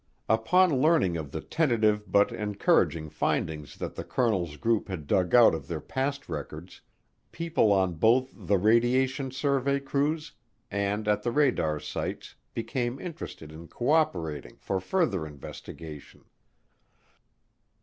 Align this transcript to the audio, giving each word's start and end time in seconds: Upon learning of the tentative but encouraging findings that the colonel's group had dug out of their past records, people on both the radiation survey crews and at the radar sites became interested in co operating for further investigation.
Upon 0.27 0.81
learning 0.81 1.15
of 1.15 1.29
the 1.31 1.41
tentative 1.41 2.11
but 2.11 2.31
encouraging 2.31 3.07
findings 3.11 3.77
that 3.77 3.93
the 3.93 4.03
colonel's 4.03 4.57
group 4.57 4.87
had 4.87 5.05
dug 5.05 5.35
out 5.35 5.53
of 5.53 5.67
their 5.67 5.79
past 5.79 6.27
records, 6.27 6.81
people 7.31 7.71
on 7.71 7.93
both 7.93 8.31
the 8.35 8.57
radiation 8.57 9.29
survey 9.29 9.79
crews 9.79 10.31
and 10.71 11.07
at 11.07 11.21
the 11.21 11.29
radar 11.31 11.79
sites 11.79 12.33
became 12.55 12.99
interested 12.99 13.51
in 13.51 13.67
co 13.67 13.91
operating 13.91 14.55
for 14.57 14.79
further 14.79 15.27
investigation. 15.27 16.25